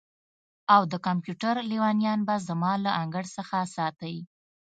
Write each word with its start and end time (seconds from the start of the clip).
او 0.73 0.81
د 0.91 0.93
کمپیوټر 1.07 1.55
لیونیان 1.69 2.19
به 2.27 2.35
زما 2.47 2.73
له 2.85 2.91
انګړ 3.01 3.25
څخه 3.37 3.57
ساتئ 3.75 4.15